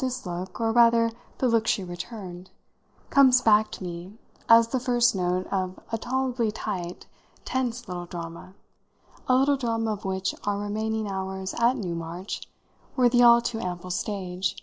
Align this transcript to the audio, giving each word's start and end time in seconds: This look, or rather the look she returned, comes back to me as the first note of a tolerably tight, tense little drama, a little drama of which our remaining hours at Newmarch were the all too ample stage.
This 0.00 0.26
look, 0.26 0.60
or 0.60 0.72
rather 0.72 1.08
the 1.38 1.46
look 1.46 1.68
she 1.68 1.84
returned, 1.84 2.50
comes 3.10 3.40
back 3.40 3.70
to 3.70 3.84
me 3.84 4.18
as 4.48 4.66
the 4.66 4.80
first 4.80 5.14
note 5.14 5.46
of 5.52 5.78
a 5.92 5.98
tolerably 5.98 6.50
tight, 6.50 7.06
tense 7.44 7.86
little 7.86 8.06
drama, 8.06 8.54
a 9.28 9.36
little 9.36 9.56
drama 9.56 9.92
of 9.92 10.04
which 10.04 10.34
our 10.42 10.58
remaining 10.58 11.06
hours 11.06 11.54
at 11.54 11.76
Newmarch 11.76 12.40
were 12.96 13.08
the 13.08 13.22
all 13.22 13.40
too 13.40 13.60
ample 13.60 13.90
stage. 13.92 14.56